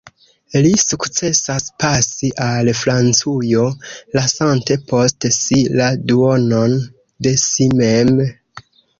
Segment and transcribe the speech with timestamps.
[0.65, 3.65] Li sukcesas pasi al Francujo,
[4.19, 6.73] lasante post si la duonon
[7.27, 8.11] de si mem.